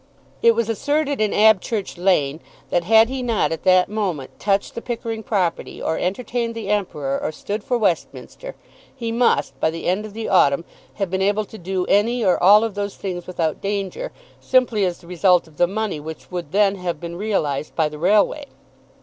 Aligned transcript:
It 0.41 0.55
was 0.55 0.67
asserted 0.67 1.21
in 1.21 1.31
Abchurch 1.31 1.95
Lane 1.95 2.39
that 2.71 2.85
had 2.85 3.07
he 3.07 3.21
not 3.21 3.51
at 3.51 3.61
that 3.65 3.87
moment 3.87 4.39
touched 4.39 4.73
the 4.73 4.81
Pickering 4.81 5.21
property, 5.21 5.79
or 5.79 5.95
entertained 5.99 6.55
the 6.55 6.69
Emperor, 6.69 7.19
or 7.21 7.31
stood 7.31 7.63
for 7.63 7.77
Westminster, 7.77 8.55
he 8.95 9.11
must, 9.11 9.59
by 9.59 9.69
the 9.69 9.85
end 9.85 10.03
of 10.07 10.13
the 10.13 10.27
autumn, 10.27 10.65
have 10.95 11.11
been 11.11 11.21
able 11.21 11.45
to 11.45 11.55
do 11.59 11.85
any 11.85 12.25
or 12.25 12.41
all 12.41 12.63
of 12.63 12.73
those 12.73 12.95
things 12.95 13.27
without 13.27 13.61
danger, 13.61 14.11
simply 14.39 14.85
as 14.85 14.97
the 14.97 15.05
result 15.05 15.47
of 15.47 15.57
the 15.57 15.67
money 15.67 15.99
which 15.99 16.31
would 16.31 16.51
then 16.51 16.77
have 16.77 16.99
been 16.99 17.15
realised 17.15 17.75
by 17.75 17.87
the 17.87 17.99
railway. 17.99 18.47